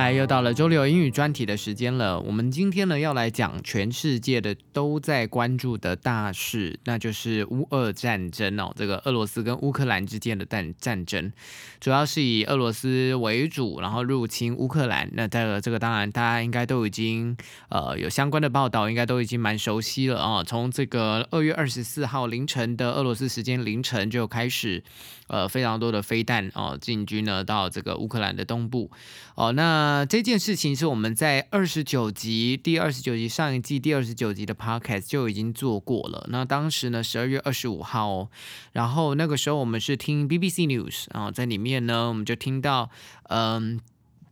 [0.00, 2.20] 嗨，又到了周六英语专题的时间了。
[2.20, 8.72] 我们今天呢要来讲全世界的都在关注的大事，那就是乌俄战争哦。
[8.76, 11.32] 这个俄罗斯跟乌克兰之间的战战争，
[11.80, 15.10] 主要是以俄罗斯为主，然后入侵乌克兰。
[15.14, 17.36] 那这个这个当然大家应该都已经
[17.68, 20.44] 呃有相关的报道，应该都已经蛮熟悉了啊。
[20.44, 24.80] 从这个二月二十四号凌晨的俄罗斯时间凌晨就开始，
[25.26, 28.88] 呃非常多的飞弹哦进军呢到这个乌克兰的东部
[29.34, 29.87] 哦那。
[29.88, 36.26] 呃这件事情是我们在二十九集第二十九集上一季第二十九集的 podcast 就已经做过了。
[36.28, 38.28] 那当时呢，十二月二十五号，
[38.72, 42.90] 然后那个时候我们是听 BBC News 然后，在里面呢，我们就听到，
[43.30, 43.80] 嗯。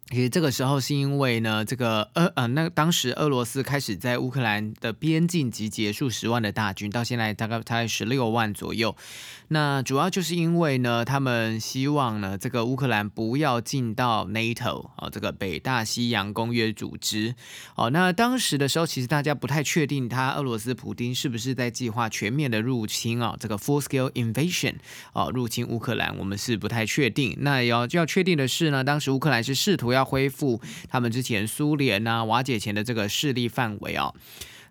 [0.09, 8.97] 其实这个时候是因为呢，这个呃呃，那当时俄罗斯开始在乌克兰的边境集结数十万的大军，到现在大概大概十六万左右。
[9.49, 17.35] 那主要就是因为呢，他们希望呢，这个乌克兰不要进到 NATO 啊，这个北大西洋公约组织。
[17.75, 24.75] 哦，那当时的时候，其实大家不太确定他俄罗斯普丁是不是在计划全面的入侵啊，这个 full scale invasion
[25.13, 27.37] 哦，入侵乌克兰，我们是不太确定。
[27.41, 29.96] 那要要确定的是呢，当时乌克兰是试图要。
[29.97, 34.13] 要恢复他们之前苏联啊瓦解前的这个势力范围啊，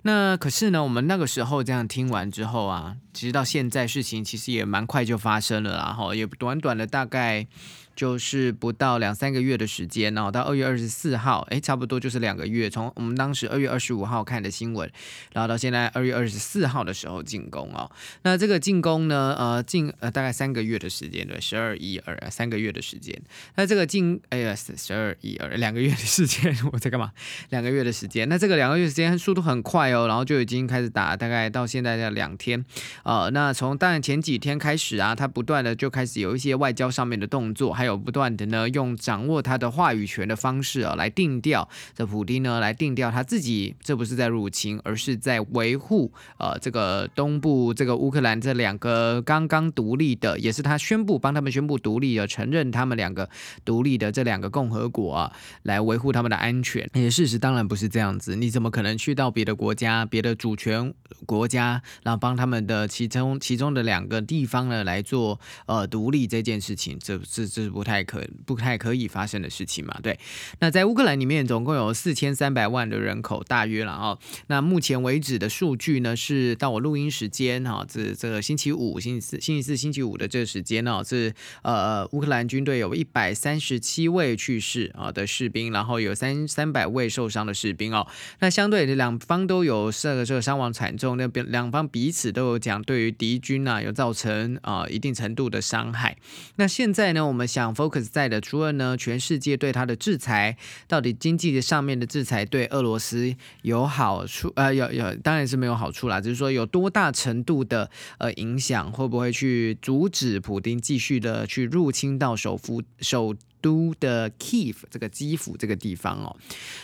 [0.03, 7.47] 那可是呢，我们那个时候这样听完之后啊，其实到现在事情其实也蛮快就发生了，然后也短短的大概。
[7.95, 12.69] 就是不到两三个月的时间，然后到二月二十四号，哎，差不多就是两个月。
[12.69, 14.91] 从我们当时二月二十五号看的新闻，
[15.33, 17.89] 然后到现在二月二十四号的时候进攻哦。
[18.23, 23.19] 那这个进攻呢，呃，进呃大概三个月的时间，对，十二一二三个月的时间。
[23.55, 27.11] 那这个进哎呀，十二一二两个月的时间， 我在干嘛？
[27.49, 28.27] 两个月的时间。
[28.27, 32.65] 那这个两个月时间速度很快哦，然后就已经开始打，大概到现在的两天。
[33.03, 53.29] 呃，那从当然前几天开始啊，他不断的就开始有一些外交上面的动作，还还有不断的呢，用掌握他的话语权的方式啊，来定调这普丁呢，来定调他自己，这不是在入侵，而是在维护呃这个东部这个乌克兰这两个刚刚独立的，也是他宣布帮他们宣布独立的，承认他们两个
[53.63, 55.31] 独立的这两个共和国啊，
[55.61, 56.89] 来维护他们的安全。
[56.93, 60.91] 而且事实当然不是这样子，你怎么可能去到别的国家、别的主权
[61.27, 66.97] 国家，然后帮他们的其中其中的两个地方呢来做呃独立这件事情？
[66.97, 67.74] 这这这。
[67.75, 69.99] 不太可不太可以发生的事情嘛？
[70.01, 70.17] 对，
[70.59, 74.17] 那在乌克兰里面总共有四千三百万的人口，大约了哦。
[74.47, 88.07] 那目前为止的数据呢，是到我录音时间哈，这这个星期五、星期四、星期四、星期五的这个时间呢，是呃乌克兰军队有一百三十七位去世啊的士兵，然后有三三百位受伤的士兵哦。
[88.39, 96.15] 那相对的两方都有这个这个伤亡惨重，那边两方彼此都有讲对于敌军啊有造成啊一定程度的伤害。
[96.55, 97.64] 那现在呢，我们想。
[97.73, 104.51] Focus 在的，除了呢，全世界对它的制裁，到底经济的上面的制裁对俄罗斯有好处？
[104.55, 113.33] 呃，有有，当然是没有好处啦，只是说有多大程度的呃影响，会不会去阻止普丁继续的去入侵到首府首？
[113.65, 116.37] 都的 Kiev 这个基辅这个地方哦，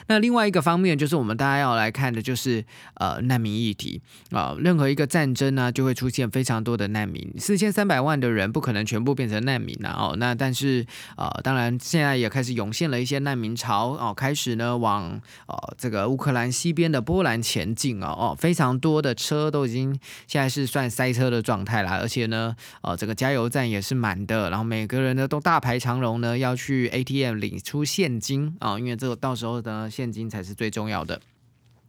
[0.07, 2.65] 那另外一个方面就是我们大家要来看的就是
[2.95, 10.83] 呃难民议题啊，任何一个战争呢就会出现非常多的难民，四千三百万的人不可能全部变成难民呐哦，那但是
[11.17, 26.70] 呃当然现在也开始涌现了一些难民潮哦，开始呢往呃这个乌克兰西边的波兰前进哦哦，非常多的车都已经现在是算塞车的状态啦，而且呢呃这个加油站也是满的，然后每个人呢都大排长龙呢要去。
[26.71, 31.19] 去 ATM 领出现金啊，因为这个到时候的，现金才是最重要的。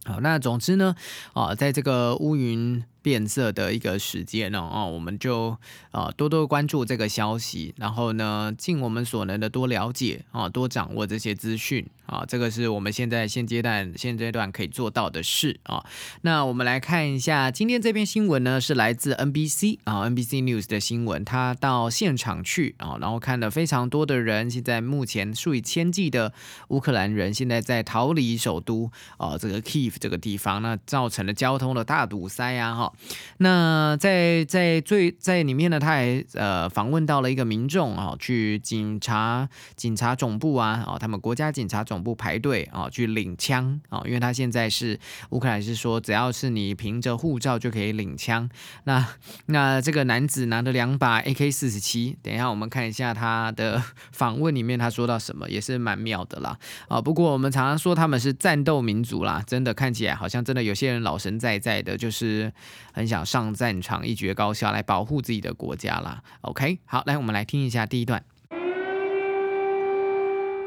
[0.05, 0.97] 好，那总之呢，
[1.35, 2.85] 啊，在这个乌云。
[3.03, 5.57] 变色的一个时间呢，哦，我们就
[5.91, 15.85] 啊多多关注这个消息，然后呢，尽我们所能的多了解啊，多掌握这些资讯啊，这个是我们现在现阶段现阶段可以做到的事啊。
[16.23, 26.33] 那我们来看一下今天这篇新闻呢，是来自 NBC 啊，NBC News 的新闻，他到现场去啊，然后看了非常多的人，现在目前数以千计的
[26.69, 32.92] 乌克兰人现在在逃离首都啊，这个 Kiev 这个地方，那造成了交通的大堵塞啊，哈。
[33.39, 44.99] 那在在最在里面呢，他还呃访问到了一个民众啊，去警察警察总部啊，哦，他们国家警察总部排队啊，去领枪啊，因为他现在是
[45.31, 48.49] 乌克兰是说，只要是你凭着护照就可以领枪。
[48.85, 49.07] 那
[49.47, 56.57] 那这个男子拿着两把 AK 四十七，等一下我们看一下他的访问里面他说到什么，也是蛮妙的啦
[56.89, 57.01] 啊。
[57.01, 62.53] 不过我们常常说他们是战斗民族啦，真的看起来好像真的有些人老神在在的，就是
[62.93, 66.23] 很想上战场一决高下来保护自己的国家啦。
[66.43, 68.23] OK，好，来我们来听一下第一段。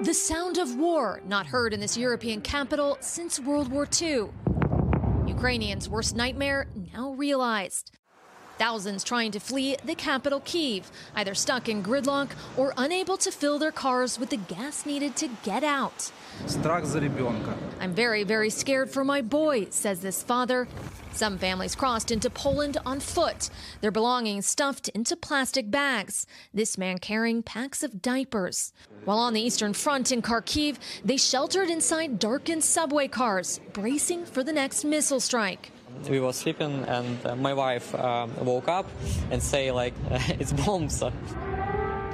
[0.04, 4.30] The sound of war not heard in this European capital since World War II.
[5.26, 7.94] Ukrainians' worst nightmare now realized.
[8.58, 13.60] Thousands trying to flee the capital, Kiev, either stuck in gridlock or unable to fill
[13.60, 16.12] their cars with the gas needed to get out.
[17.82, 20.68] I'm very, very scared for my boy, says this father.
[21.12, 23.50] Some families crossed into Poland on foot,
[23.82, 26.26] their belongings stuffed into plastic bags.
[26.54, 28.74] This man carrying packs of diapers.
[29.06, 34.44] While on the Eastern Front in Kharkiv, they sheltered inside darkened subway cars, bracing for
[34.44, 35.72] the next missile strike
[36.10, 38.88] we were sleeping and uh, my wife uh, woke up
[39.32, 39.94] and say like
[40.40, 41.02] it's bombs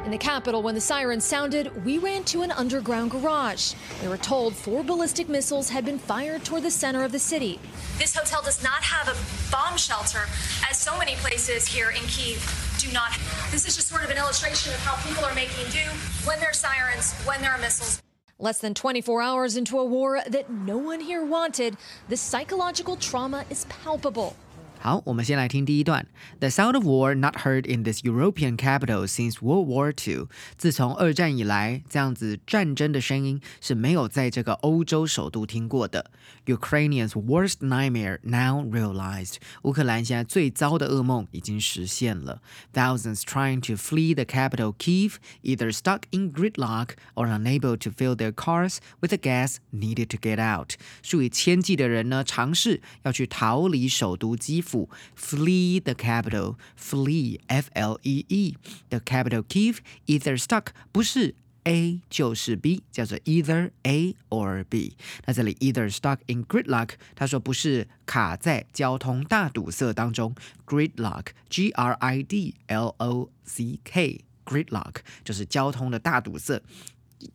[0.06, 3.74] In the capital, when the sirens sounded, we ran to an underground garage.
[4.02, 7.60] We were told four ballistic missiles had been fired toward the center of the city.
[7.98, 9.16] This hotel does not have a
[9.52, 10.24] bomb shelter,
[10.70, 12.42] as so many places here in Kiev
[12.80, 13.12] do not.
[13.52, 15.86] This is just sort of an illustration of how people are making do
[16.26, 18.02] when there are sirens, when there are missiles.
[18.42, 21.78] Less than 24 hours into a war that no one here wanted,
[22.10, 24.36] the psychological trauma is palpable.
[24.81, 26.07] 好，我们先来听第一段。
[26.39, 30.29] The sound of war not heard in this European capital since World War II。
[30.57, 36.13] 自从二战以来，这样子战争的声音是没有在这个欧洲首都听过的。
[36.45, 39.37] Ukrainians' worst nightmare now realized。
[39.63, 42.41] 乌克兰现在最糟的噩梦已经实现了。
[42.73, 48.31] Thousands trying to flee the capital Kiev, either stuck in gridlock or unable to fill their
[48.31, 50.75] cars with the gas needed to get out。
[51.03, 54.70] 数以千计的人呢，尝试要去逃离首都基辅。
[55.15, 58.55] flee the capital, flee F L E E
[58.91, 61.35] the capital Kiev either stuck 不是
[61.65, 64.97] A 就是 B，叫做 either A or B。
[65.25, 70.35] 那这里 either stuck in gridlock，他说不是卡在交通大堵塞当中，
[70.65, 76.63] gridlock，G R I D L O C K，gridlock 就是交通的大堵塞。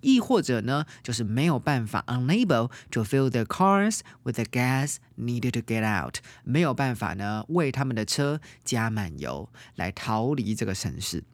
[0.00, 11.24] 亦或者呢，就是没有办法 unable to fill their cars with the gas needed to get out，没有办法呢为他们的车加满油来逃离这个城市。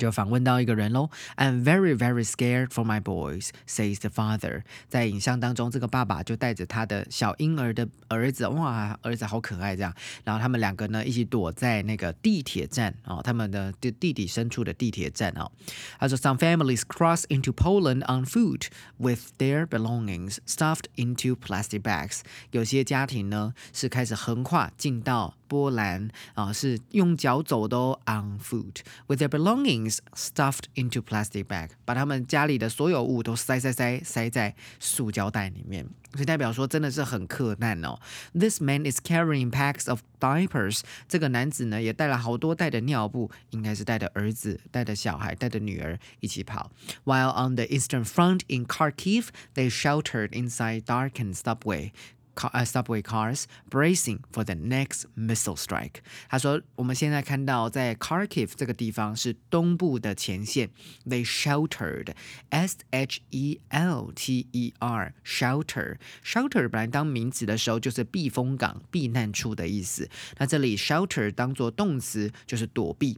[0.00, 4.62] 就访问到一个人喽，I'm very very scared for my boys, says the father。
[4.88, 9.94] 在影像当中，这个爸爸就带着他的小婴儿的儿子，哇，儿子好可爱这样。
[10.24, 15.52] 然后他们两个呢，一起躲在那个地铁站哦，他们的地地底深处的地铁站哦。
[15.98, 22.20] 他说，Some families cross into Poland on foot with their belongings stuffed into plastic bags。
[22.52, 28.77] 有些家庭呢是开始横跨进到波兰啊，是用脚走的哦，on foot
[29.07, 37.99] with their belongings stuffed into plastic bag，把他们家里的所有物都塞塞塞塞在塑胶袋里面，所以代表说真的是很困难哦。
[38.33, 46.71] This man is carrying packs of diapers，这个男子呢也带了好多袋的尿布，应该是带着儿子、带着小孩、带着女儿一起跑。
[47.03, 51.91] While on the eastern front in Kharkiv, they sheltered inside darkened subway.
[52.35, 56.01] uh, subway cars bracing for the next missile strike。
[56.29, 60.69] 他说，我们现在看到在 Kharkiv 这个地方是东部的前线，
[61.05, 62.13] they sheltered
[62.49, 73.17] S H E L T E R shelter shelter 本来当名词的时候就是避风港、避难处的意思，那这里 shelter 当做动词就是躲避。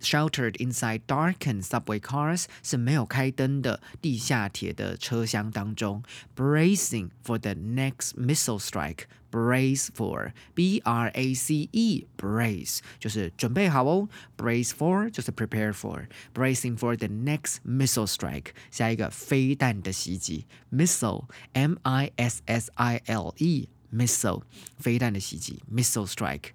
[0.00, 6.02] Sheltered inside darkened subway cars 是没有开灯的地下铁的车厢当中，
[6.34, 15.32] bracing for the next missile strike。Brace for B R A C E brace 就是准备好哦，brace for 就是
[15.32, 23.32] prepare for bracing for the next missile strike 下一个飞弹的袭击，missile M I S S I L
[23.38, 24.42] E missile
[24.78, 26.50] 飞弹的袭击，missile strike。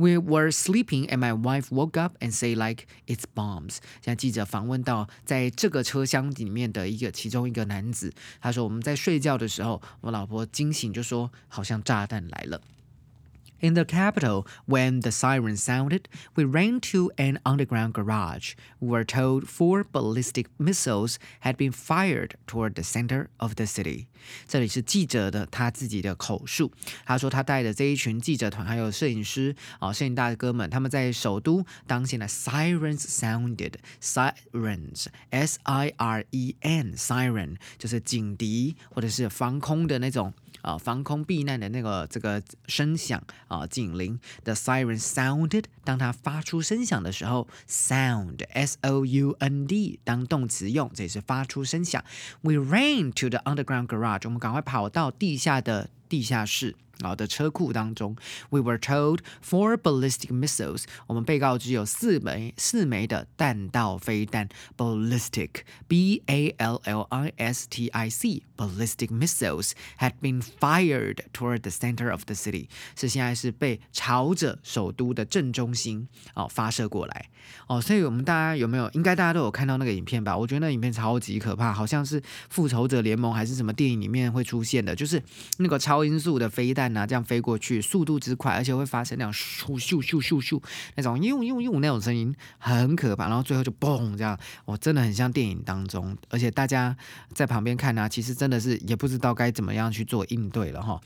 [0.00, 3.76] We were sleeping, and my wife woke up and say like it's bombs。
[4.00, 12.62] 现在记者访问到在这个车厢里面的一个其中一个男子，他说我们在睡觉的时候，我老婆惊醒就说好像炸弹来了。
[13.61, 16.01] In the capital, when the siren sounded,
[16.35, 18.53] we ran to an underground garage.
[18.79, 24.07] We were told four ballistic missiles had been fired toward the center of the city.
[24.47, 26.71] 这里是记者的他自己的口述。
[27.05, 40.33] 他说他带着这一群记者团还有摄影师啊，摄影大哥们，他们在首都当现的 sirens sounded sirens s i r e n siren 就是警笛或者是防空的那种。
[40.62, 52.04] 啊，防空避难的那个这个声响啊，警铃 the siren sounded，当它发出声响的时候，sound s o u n d 当动词用，这也是发出声响。
[52.42, 56.76] We ran to the underground garage，我们赶快跑到地下的地下室。
[57.02, 58.16] 啊的车库当中
[58.50, 60.84] ，We were told four ballistic missiles。
[61.06, 72.10] 我们被告知有四枚四枚的弹道飞弹，ballistic，b a l l i s t i c，ballistic missiles had been fired toward the center
[72.10, 72.68] of the city。
[72.96, 77.30] 是现在是被朝着首都的正中心哦发射过来
[77.66, 77.80] 哦。
[77.80, 78.90] 所以我们大家有没有？
[78.90, 80.36] 应该大家都有看到那个影片吧？
[80.36, 85.22] 我觉得那影片超级可怕，好像是复仇者联盟还是什么电影里面会出现的，就是
[85.58, 86.89] 那个超音速的飞弹。
[86.92, 90.62] 那这样飞过去，速度之快，而且会发生那种咻咻咻咻咻
[90.96, 93.28] 那种用用用那种声音，很可怕。
[93.28, 96.16] 然后最后就嘣这样，我真的很像电影当中。
[96.28, 96.96] 而且大家
[97.34, 101.00] 在旁边看呢，其实真的是也不知道该怎么样去做应对了哈。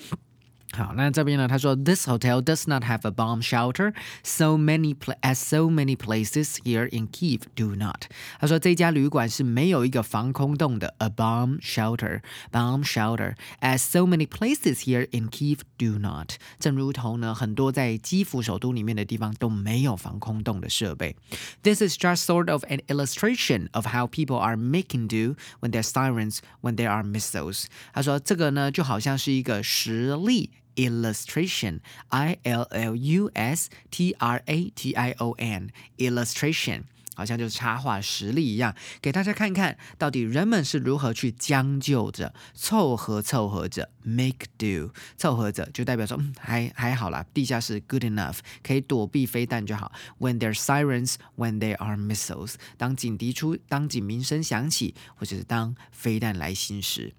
[0.72, 1.48] 好，那这边呢？
[1.48, 3.92] 他说，This hotel does not have a bomb shelter.
[4.22, 8.04] So many as so many places here in Kiev do not.
[8.40, 13.34] 他说这家旅馆是没有一个防空洞的，a bomb shelter, bomb shelter.
[13.62, 16.36] As so many places here in Kiev do not.
[16.60, 21.16] 正如同呢，很多在基辅首都里面的地方都没有防空洞的设备。
[21.64, 25.84] This is just sort of an illustration of how people are making do when there are
[25.84, 27.66] sirens, when there are missiles.
[27.92, 30.52] 他说这个呢，就好像是一个实例。
[30.77, 36.83] Illustration i l l u s t r a t i o n illustration
[37.17, 49.93] 好像就是插画实例一样，给大家看看到底人们是如何去将就着、凑合凑合着 make do，凑合着就代表说嗯还还好啦，地下室 good enough 可以躲避飞弹就好。
[50.19, 57.15] When there sirens, when there are missiles，当警笛出，当警鸣声响起，或者是当飞弹来袭时。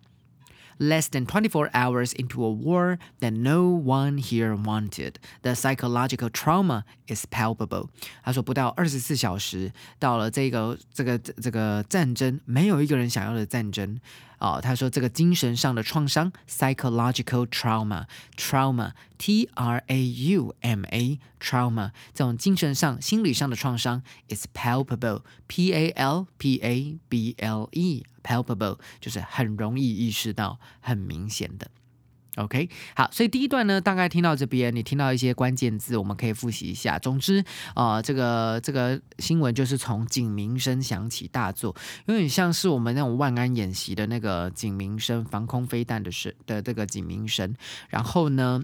[0.78, 5.14] less than 24 hours into a war that no one here wanted.
[5.42, 7.88] The psychological trauma is palpable.
[8.22, 14.00] 他说不到二十四小时，到了这个这个这个战争，没有一个人想要的战争。
[14.45, 26.99] 哦，他说这个精神上的创伤 （psychological trauma），trauma，t r a u m a trauma，这种精神上、心理上的创伤 is palpable，p a l p a
[27.09, 31.71] b l e，palpable 就是很容易意识到、很明显的。
[32.35, 36.99] OK，好，所以第一段呢，大概听到这边，你听到一些关键字，我们可以复习一下。
[36.99, 37.43] 总之，
[37.75, 41.75] 呃，这个这个新闻就是从警鸣声响起大作，
[42.07, 47.55] 有点像是我们那种万安演习的那个警鸣声，防空飞弹的声的这个警鸣声，
[47.89, 48.63] 然后呢。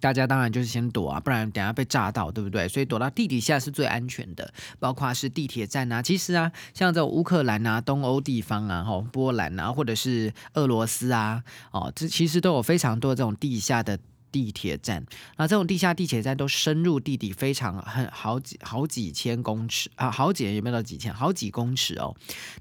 [0.00, 2.66] 大家当然就是先躲啊，不然等下被炸到，对不对？
[2.66, 6.02] 所以躲到地底下是最安全的，包括是地铁站啊。
[6.02, 13.98] 其实啊，像这种乌克兰啊、东欧地方啊、哈波兰啊，或者是俄罗斯啊，哦，这其实都有非常多这种地下的。
[14.32, 15.04] 地铁站，
[15.36, 21.12] 那这种地下地铁站都深入地底，非常很好几好几千公尺啊，好几有没有到几千？
[21.12, 22.14] 好几公尺哦。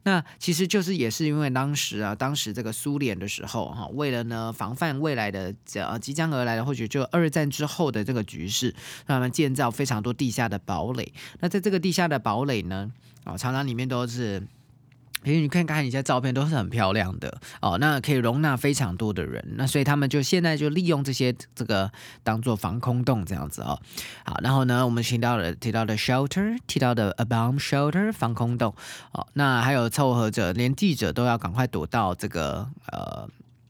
[0.03, 8.73] 那其实就是也是因为当时啊，当时这个苏联的时候哈，为了呢防范未来的呃即将而来的或许就二战之后的这个局势，
[9.05, 11.13] 他们建造非常多地下的堡垒。
[11.39, 12.91] 那在这个地下的堡垒呢，
[13.23, 14.47] 啊，常常里面都是。
[15.23, 21.91] 因为你看看一下照片，都是很漂亮的哦，那可以容纳非常多的人，那所以他们就现在就利用这些这个
[22.23, 23.79] 当做防空洞这样子哦。
[24.25, 28.73] 好，然后呢，我们提到了提到的 shelter，提到的 a bomb shelter 防空洞
[29.11, 33.27] 哦，那还有凑合着，连记者都要赶快躲到这个呃。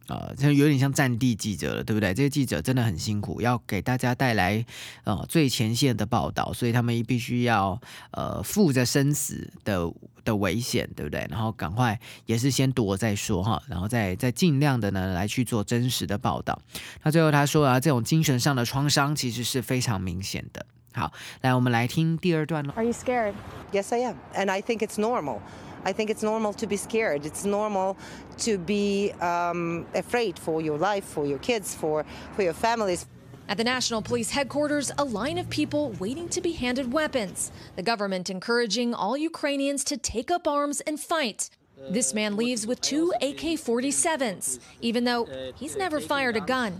[0.09, 2.13] 呃，像有点像战地记者了，对不对？
[2.13, 4.65] 这些记者真的很辛苦，要给大家带来
[5.03, 7.79] 呃最前线的报道，所以他们必须要
[8.11, 9.89] 呃负着生死的
[10.25, 11.25] 的危险，对不对？
[11.29, 16.59] 然后赶快也是先躲再说哈，然后再再尽量的呢来去做真实的报道。
[17.03, 20.65] 那最后他说啊，这种精神上的创伤其实是非常明显的。
[20.91, 22.73] 好，来我们来听第二段喽。
[22.75, 23.33] Are you scared?
[23.71, 25.37] Yes, I am, and I think it's normal.
[25.85, 27.25] I think it's normal to be scared.
[27.25, 27.97] It's normal
[28.39, 32.05] to be um, afraid for your life, for your kids, for,
[32.35, 33.05] for your families.
[33.47, 37.51] At the National Police headquarters, a line of people waiting to be handed weapons.
[37.75, 41.49] The government encouraging all Ukrainians to take up arms and fight.
[41.89, 46.79] This man leaves with two AK 47s, even though he's never fired a gun.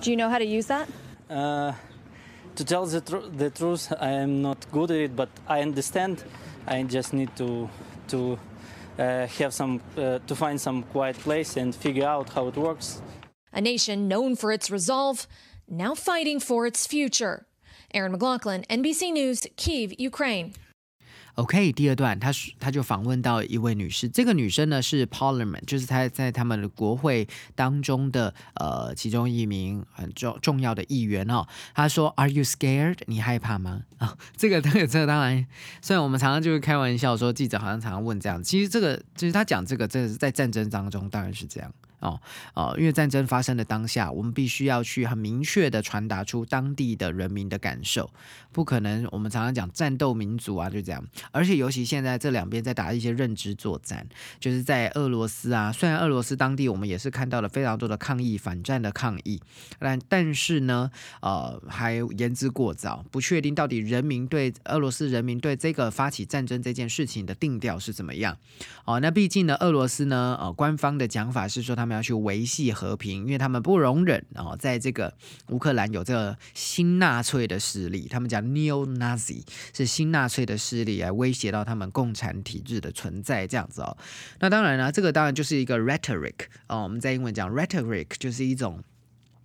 [0.00, 0.88] Do you know how to use that?
[1.30, 1.72] Uh,
[2.56, 6.24] to tell the, tr- the truth, I am not good at it, but I understand.
[6.66, 7.70] I just need to
[8.08, 8.38] to
[8.98, 13.00] uh, have some uh, to find some quiet place and figure out how it works.
[13.52, 15.26] A nation known for its resolve,
[15.68, 17.46] now fighting for its future.
[17.94, 20.52] Aaron McLaughlin, NBC News, Kiev, Ukraine.
[21.38, 31.46] OK，第二段，他他就访问到一位女士，这个女生呢是 Parliament，就是她在他们的国会当中的呃其中一名很重重要的议员哦。
[31.76, 32.96] 她说：“Are you scared？
[33.06, 35.46] 你害怕吗？”啊，这个这个这个当然，
[35.80, 41.72] 虽然我们常常就是开玩笑说记者好像常常问这样，其实这个其实他讲这个，这是在战争当中当然是这样。
[42.00, 42.20] 哦
[42.54, 48.10] 哦，因为战争发生的当下，我们必须要去很明确的传达出当地的人民的感受，
[48.52, 51.04] 不可能我们常常讲战斗民族啊，就这样。
[51.32, 54.06] 而且尤其现在这两边在打一些认知作战，
[54.38, 59.40] 就是在俄罗斯啊，虽然俄罗斯当地我们也是看到了非常多的抗议、反战的抗议，
[59.78, 60.90] 但但是呢，
[61.20, 68.36] 呃，还言之过早，不确定到底人民对俄罗斯人民对这个发起战争这件事情的定调是怎么样。
[68.84, 75.12] 哦，那毕竟呢，俄罗斯呢，呃，官方的讲法是说他们要去维系和平，因为他们不容忍哦，在这个
[75.48, 79.42] 乌克兰有这个新纳粹的势力，他们讲 neo-Nazi
[79.74, 83.96] 是新纳粹的势力来威胁到他们共产体制的存在，这样子哦。
[84.40, 86.34] 那当然了，这个当然就是一个 rhetoric
[86.68, 88.84] 哦，我们在英文讲 rhetoric 就是一种。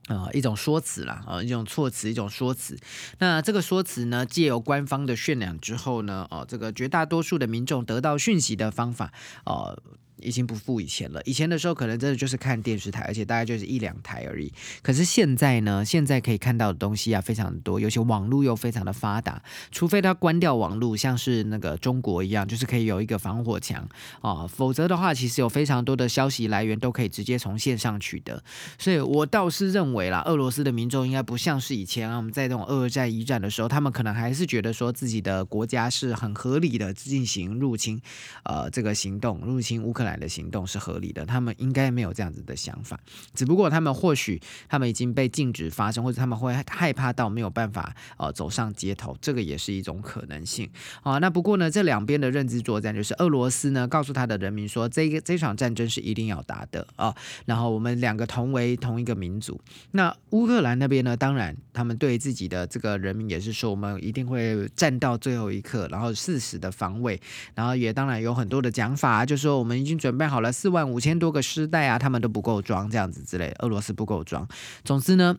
[0.07, 2.77] 啊，一种说辞啦，啊，一种措辞，一种说辞。
[3.19, 9.13] 那这个说辞呢，借由官方的渲染之后呢，哦，这个绝大多数的民众得到讯息的方法，
[9.45, 9.81] 哦。
[10.23, 11.21] 已经不复以前了。
[11.25, 14.51] 以前的时候，可能真的就是看电视台，而且大概就是一两台而已。
[14.81, 19.41] 可是现在呢，现在可以看到的东西啊，非常多，尤其网络又非常的发达。
[19.71, 23.87] 除非他关掉网络，像是那个中国一样，就是可以有一个防火墙
[24.21, 28.41] 啊，否则的话，其实有非常多的消息来源都可以直接从线上取得。
[28.77, 38.01] 所以我倒是认为啦，俄罗斯的民众应该不像是以前啊，我们在这种二战、一战的时候，他们可能还是觉得说自己的国家是很合理的进行入侵，
[38.43, 40.12] 呃，这个行动入侵乌克兰。
[40.17, 42.99] 的行动是合理的，他们应该没有这样子的想法，
[43.33, 50.69] 只不过他们或许他们已经被禁止发生，或者他们会害怕到没有办法呃走上街头，这个也是一种可能性
[51.01, 51.17] 啊。
[51.17, 57.15] 那不过呢，这两边的认知作战就是俄罗斯呢告诉他的人民说，这个这场战争是一定要打的啊，
[57.45, 59.59] 然后我们两个同为同一个民族。
[59.91, 67.19] 那乌克兰那边呢，当然他们对自己的这个人民也是说，我们一定会战到最后一刻，然后誓死的防卫，
[67.55, 69.93] 然后也当然有很多的讲法，就说我们已经。
[70.03, 74.45] 准备好了四万五千多个尸袋啊，他们都不够装，这样子之类，俄罗斯不够装。
[74.83, 75.37] 总之呢，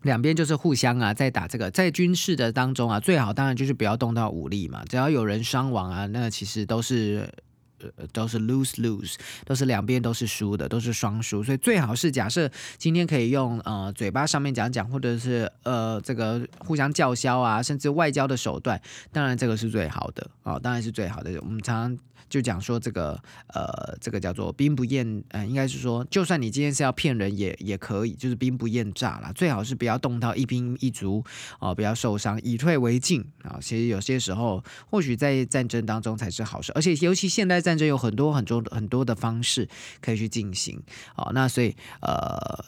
[0.00, 8.06] 两边就是互相啊，在打这个，在军事的当中啊，最好当然就是不要动到武力嘛，只要有人伤亡啊，那其实都是呃。
[8.12, 21.32] 都是 lose lose，都是两边都是输的，都是双输，所以最好是假设今天可以用呃嘴巴上面讲讲，或者是呃这个互相叫嚣啊，甚至外交的手段，当然这个是最好的哦，当然是最好的。
[21.40, 31.24] 我们常常就讲说这个呃这个叫做兵不厌，呃应该是说，就算你今天是要骗人也也可以，就是兵不厌诈啦，最好是不要动到一兵一卒
[31.58, 33.58] 哦，不要受伤，以退为进啊。
[33.62, 37.62] 其实有些时候或许在战争当中才是好事，而且尤其现代。
[37.62, 39.68] 战争有很多很多很多的方式
[40.00, 40.82] 可以去进行，
[41.14, 42.64] 好，那所以呃，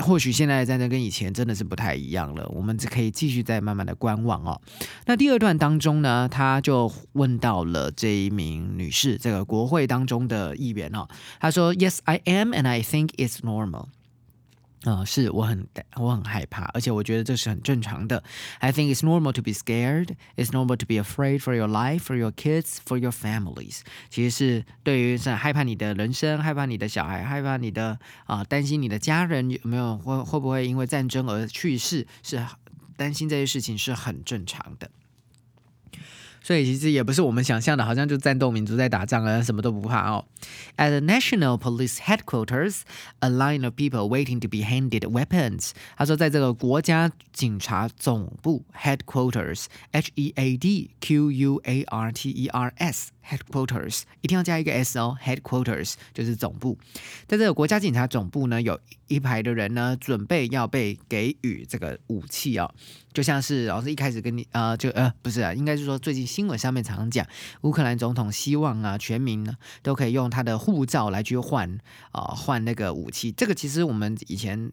[0.00, 4.60] 或许现在的战争跟以前真的是不太一样了，我们只可以继续再慢慢的观望哦。
[5.06, 11.08] 那第二段当中呢，他就问到了这一名女士，这个国会当中的议员哦，
[11.40, 13.86] 他说：“Yes, I am, and I think it's normal。”
[14.86, 18.22] 啊，是我很我很害怕，而且我觉得这是很正常的。
[18.60, 20.10] I think it's normal to be scared.
[20.36, 23.80] It's normal to be afraid for your life, for your kids, for your families.
[24.08, 32.40] 其实是对于是害怕你的人生，害怕你的小孩，害怕你的啊，担心你的家人有没有会会不会因为战争而去世，是
[32.96, 34.88] 担心这些事情是很正常的。
[36.46, 40.24] 所以其实也不是我们想象的，好像就战斗民族在打仗啊，什么都不怕哦。
[40.76, 42.82] At the National Police Headquarters,
[43.18, 45.72] a line of people waiting to be handed weapons。
[45.96, 53.10] 他说，在这个国家警察总部 Headquarters，H E A D Q U A R T E R S。
[53.28, 56.78] Headquarters 一定要加一个 s 哦，Headquarters 就是总部。
[57.26, 62.72] 在这个国家警察总部呢，有一排的人呢，准备要被给予这个武器哦，
[63.12, 67.26] 就像是老师一开始跟你呃，就呃不是啊，应该是说最近新闻上面常常讲，
[67.62, 71.78] 乌克兰总统希望啊，全民呢都可以用他的护照来去换
[72.12, 73.32] 啊换那个武器。
[73.32, 74.72] 这个其实我们以前。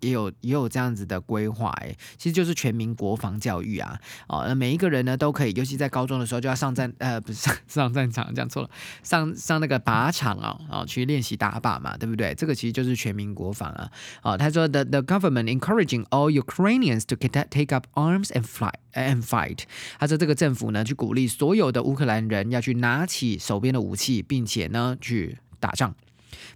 [0.00, 8.70] 也有也有这样子的规划，哎，其实就是全民国防教育啊，哦，那每一个人呢都可以，尤其在高中的时候就要上战，呃， 不是上上战场，讲错了，
[9.02, 12.34] 上上那个靶场啊，哦，去练习打靶嘛，对不对？
[12.34, 13.90] 这个其实就是全民国防啊，
[14.22, 19.60] 哦，他说 the the government encouraging all Ukrainians to take up arms and fly and fight，
[19.98, 25.94] 他说这个政府呢去鼓励所有的乌克兰人要去拿起手边的武器，并且呢去打仗。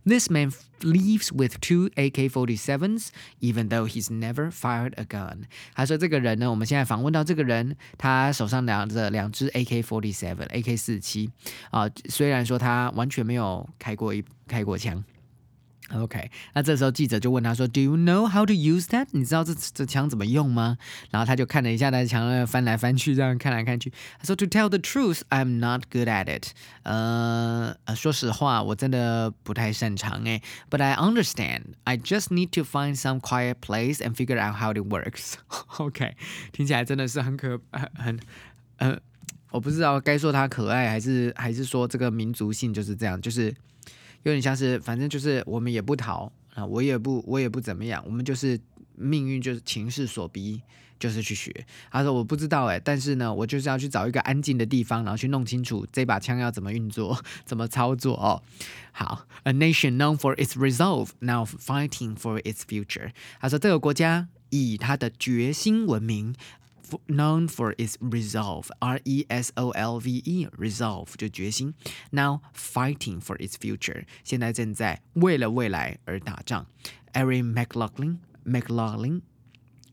[0.04, 2.98] This man leaves with two ak forty seven
[3.40, 5.44] even though he's never fired a gun。
[5.74, 11.30] 他说这个人呢，我们现在访问到这个人，他手上拿着两只 AK forty seven，AK 四七
[11.70, 15.02] 啊，虽然说他完全没有开过一开过枪。
[15.91, 19.07] OK，那这时候记者就问他说：“Do you know how to use that？
[19.09, 20.77] 你知道这这枪怎么用吗？”
[21.09, 23.91] 然后他就看了一下他的枪，翻来翻去，这样看来看去。
[24.19, 26.49] 他说：“To tell the truth, I'm not good at it。”
[26.83, 30.43] 呃，说实话，我真的不太擅长诶。
[30.69, 31.61] But I understand.
[31.85, 35.37] I just need to find some quiet place and figure out how it works.
[35.79, 36.15] OK，
[36.51, 38.19] 听起来真的是很可很很
[38.77, 38.99] 呃，
[39.49, 43.51] 我不知道该说他可爱，还是还是说这个民族性就是这样，就是。
[44.24, 48.58] 有点像是，反正就是我们也不逃啊，我也不，我也不怎么样，我们就是
[48.96, 50.60] 命运就是情势所逼，
[50.98, 51.52] 就是去学。
[51.90, 58.42] 他说我不知道哎，但是呢，我就是要去找一个安静的地方，然后去弄清楚这把枪要怎么运作，怎么操作哦。
[58.92, 63.10] 好，A nation known for its resolve, now fighting for its future。
[63.40, 66.34] 他说这个国家以他的决心闻名。
[67.07, 71.73] known for its resolve, R E S O L V E, resolve 就决心。
[72.11, 76.65] Now fighting for its future，现在正在为了未来而打仗。
[77.13, 79.21] Erin McLaughlin, McLaughlin，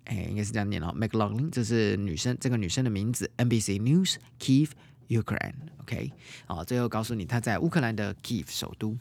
[0.05, 3.31] 哎，应该是这样念哦，McLaughlin，这是女生，这个女生的名字。
[3.37, 4.71] NBC News, Kiev,
[5.09, 6.13] Ukraine。OK，
[6.47, 8.97] 好，最后告诉你，她在乌克兰的 Kiev 首都。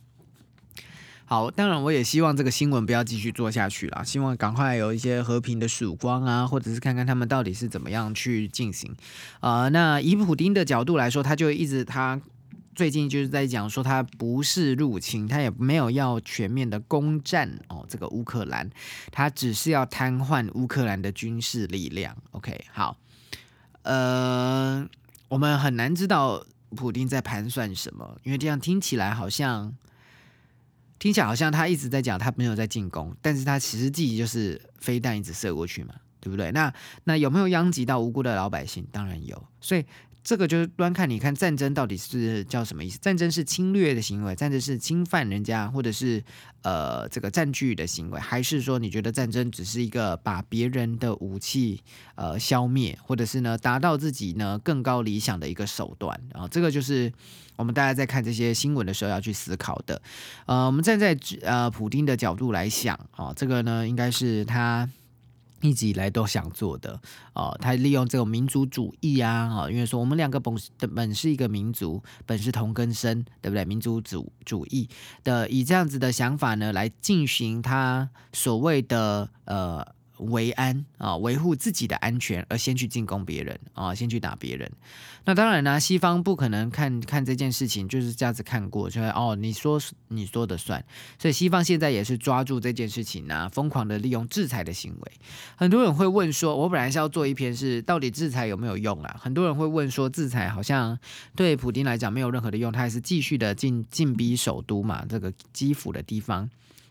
[1.30, 8.92] 好，当然我也希望这个新闻不要继续做下去了，希望赶快有一些和平的曙光啊，或者是看看他们到底是怎么样去进行。
[9.38, 12.20] 呃，那以普丁的角度来说，他就一直他
[12.74, 18.68] 最近就是在讲说，他不是入侵，他也没有要全面的攻占哦这个乌克兰，
[19.12, 22.16] 他只是要瘫痪乌克兰的军事力量。
[22.32, 22.96] OK，好，
[23.82, 24.84] 呃，
[25.28, 29.72] 我们很难知道普丁在盘算什么，因为这样听起来好像。
[31.00, 36.52] 听起来好像他一直在讲他没有在进攻，但是他其实自己就是飞弹一直射过去嘛，对不对？
[36.52, 38.86] 那那有没有殃及到无辜的老百姓？
[38.92, 39.84] 当然有，所以。
[40.22, 42.98] 这个就是端看，你看战争到底是叫什么意思？
[42.98, 46.22] 战争是侵略的行为，战争是侵犯人家，或者是
[46.62, 51.82] 呃这个占据的行为，还是说你觉得战争只是一个把别人的武器
[52.16, 56.46] 呃消灭，或者是呢达到自己呢更高理想的一个手段啊？
[56.48, 57.10] 这个就是
[57.56, 60.00] 我们大家在看这些新闻的时候要去思考的。
[60.44, 64.88] 呃，我们站在呃普丁的角度来想啊，这个呢应该是他。
[65.60, 67.00] 一直以来都想做的
[67.34, 70.54] 哦，他利用这种民族主义啊，啊，因为说我们两个本
[70.94, 73.64] 本是一个民族，本是同根生，对不对？
[73.64, 74.88] 民族主主义
[75.22, 79.86] 的以这样子的想法呢，来进行他所谓的呃。
[80.20, 84.70] 维安啊，维护自己的安全而先去进攻别人啊，先去打别人。
[85.24, 90.82] 那当然呢，西方不可能看看这件事情就是这样子看过，就哦，你说你说的算。
[91.18, 95.12] 所以西方现在也是抓住这件事情呢，疯狂的利用制裁的行为。
[95.56, 99.16] 很多人会问说，我本来是要做一篇是到底制裁有没有用啊？
[99.20, 100.98] 很多人会问说，制裁好像
[101.36, 106.48] 对普京来讲没有任何的用，他还是继续的进进逼首都嘛，这个基辅的地方。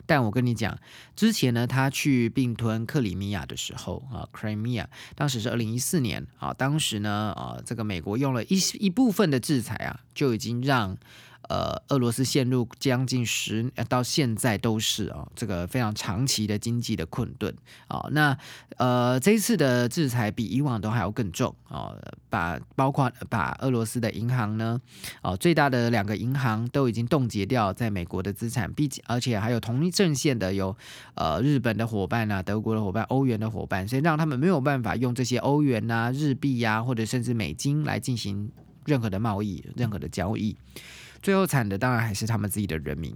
[0.10, 0.76] 但我跟你讲，
[1.16, 10.98] 之前呢，他去并吞克里米亚的时候啊，Crimea，当时是二零一四年啊，当时呢，啊，这个美国用了一一部分的制裁啊，就已经让。
[11.48, 17.56] 呃，俄罗斯陷入将近十到现在都是啊，这个非常长期的经济的困顿
[17.88, 18.08] 啊。
[18.12, 18.38] 那
[18.78, 21.96] 呃，这一次的制裁比以往都还要更重啊，
[22.30, 24.80] 把包括把俄罗斯的银行呢，
[25.24, 30.76] 哦，最大的两个银行都已经冻结掉在美国的资产，毕竟而且还有同一阵线的有
[31.16, 38.52] 呃日本的伙伴啊，德国的伙伴，欧元的伙伴，所以让他们没有办法用这些欧元啊、日币呀，或者甚至美金来进行
[38.86, 40.56] 任何的贸易、任何的交易。
[41.22, 43.16] 最后惨的当然还是他们自己的人民，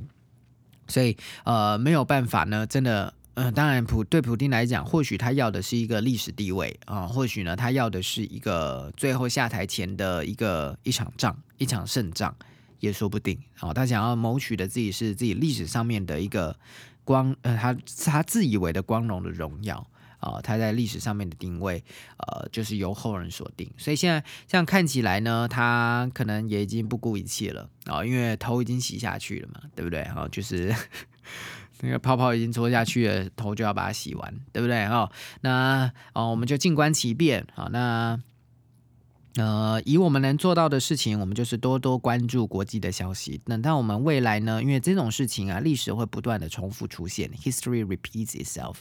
[0.88, 12.36] 所以呃没有办法呢，真的，嗯，当然普对普丁来讲，或许他要的是一个历史地位啊，或许呢他要的是一个最后下台前的一个一场仗，一场胜仗
[12.80, 16.56] 也说不定啊，他想要谋取的自己是自己历史上面的一个
[17.04, 19.88] 光，呃，他他自以为的光荣的荣耀。
[20.24, 21.84] 啊，它在历史上面的定位，
[22.18, 23.70] 呃，就是由后人所定。
[23.78, 30.04] 所以现在这样看起来呢，他可能也已经不顾一切了啊，因为头已经洗下去了嘛，对不对？
[30.06, 30.74] 哈，就是
[31.82, 34.88] 那个泡泡已经搓下去了，头就要把它洗完，对不对？
[34.88, 38.20] 哈，那哦，我们就静观其变啊，那。
[39.36, 43.42] 呃，以我们能做到的事情，我们就是多多关注国际的消息。
[43.46, 48.76] 等到我们未来呢，因为这种事情啊，历史会不断的重复出现，history repeats itself。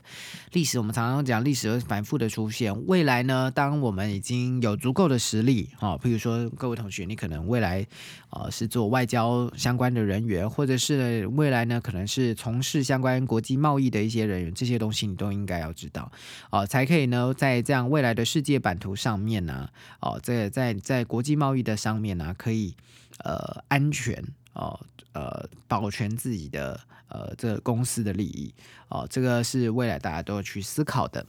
[0.53, 2.87] 历史我们常常讲，历史会反复的出现。
[2.87, 7.87] 未来呢，当我们已经有足够的实力，啊，譬如说各位同学，你可能未来
[8.33, 16.12] 呃是做外交相关的人员，或者是未来呢，可能是从事相关国际贸易的一些人员，这些东西你都应该要知道，
[16.51, 19.66] 哦，才可以呢，在这样未来的世界版图上面呢，
[20.01, 20.42] 哦，这。
[20.51, 22.75] 在在国际贸易的上面呢，可以
[23.18, 24.23] 呃安全
[24.55, 24.79] 哦
[25.12, 28.53] 呃保全自己的呃这公司的利益
[28.88, 31.25] 哦，这个是未来大家都要去思考的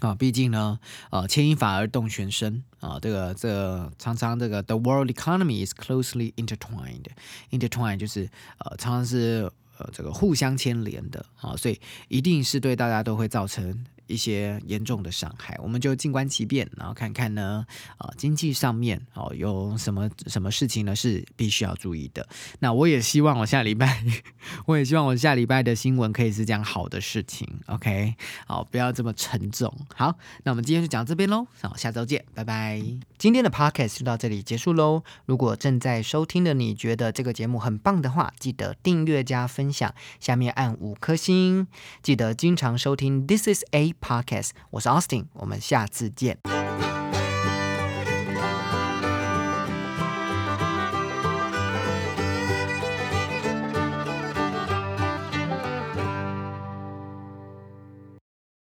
[0.00, 0.14] 啊。
[0.14, 0.78] 毕竟呢，
[1.10, 13.84] 呃牵一发而动全身啊，这个这常常这个 the world economy is closely intertwined，intertwined 就是呃常常是呃这个互相牵连的啊，所以一定是对大家都会造成。
[14.10, 17.64] 一些严重的伤害，我们就静观其变，然后看看呢，
[17.96, 22.28] 啊，经济上面哦有什么什么事情呢是必须要注意的。
[22.58, 24.04] 那我也希望我下礼拜，
[24.66, 28.14] 我也希望我下礼拜的新闻可以是这样好的事情，OK，
[28.46, 29.72] 好，不要这么沉重。
[29.94, 32.82] 好，那我们今天就讲这边喽，好，下周见，拜拜。
[33.16, 35.02] 今天的 Podcast 就到这里结束喽。
[35.26, 41.66] 如果正在收听的你觉得这个节目很棒的话，记得订阅加分享，下面按五颗星，
[42.02, 43.26] 记得经常收听。
[43.26, 46.38] This is a Podcast，我是 Austin，我们下次见。